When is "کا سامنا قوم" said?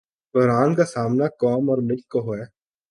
0.75-1.69